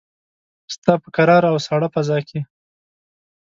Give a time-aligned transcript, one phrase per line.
[0.73, 2.39] ستا په کراره او ساړه فضاکې